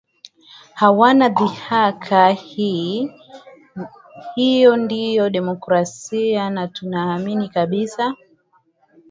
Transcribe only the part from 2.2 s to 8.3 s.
hii hiyo ndiyo demokrasia na tunaamini kabisa